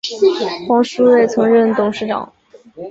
[0.67, 2.33] 黄书锐曾任董事长。